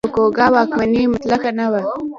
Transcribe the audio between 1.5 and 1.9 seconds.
نه وه.